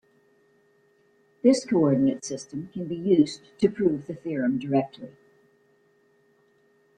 [1.43, 5.11] This coordinate system can be used to prove the theorem directly.